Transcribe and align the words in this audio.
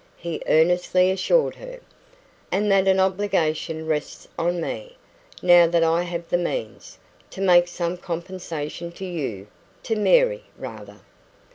he 0.17 0.41
earnestly 0.47 1.11
assured 1.11 1.53
her. 1.53 1.79
"And 2.51 2.71
that 2.71 2.87
an 2.87 2.99
obligation 2.99 3.85
rests 3.85 4.27
on 4.35 4.59
me, 4.59 4.97
now 5.43 5.67
that 5.67 5.83
I 5.83 6.01
have 6.01 6.27
the 6.27 6.39
means, 6.39 6.97
to 7.29 7.39
make 7.39 7.67
some 7.67 7.97
compensation 7.97 8.91
to 8.93 9.05
you 9.05 9.45
to 9.83 9.95
Mary, 9.95 10.45
rather." 10.57 11.01